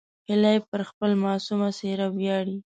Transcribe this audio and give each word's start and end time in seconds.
هیلۍ 0.29 0.57
پر 0.69 0.81
خپل 0.89 1.11
معصوم 1.23 1.61
څېره 1.77 2.07
ویاړي 2.17 2.57